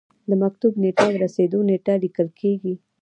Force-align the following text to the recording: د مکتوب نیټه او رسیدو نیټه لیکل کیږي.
د 0.29 0.31
مکتوب 0.43 0.73
نیټه 0.83 1.05
او 1.09 1.19
رسیدو 1.23 1.59
نیټه 1.69 1.93
لیکل 2.03 2.27
کیږي. 2.39 2.73